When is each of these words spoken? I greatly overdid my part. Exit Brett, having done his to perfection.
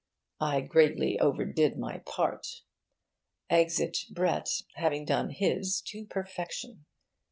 I 0.39 0.61
greatly 0.61 1.19
overdid 1.19 1.77
my 1.77 1.99
part. 1.99 2.63
Exit 3.51 3.99
Brett, 4.09 4.49
having 4.73 5.05
done 5.05 5.29
his 5.29 5.79
to 5.89 6.05
perfection. 6.07 6.85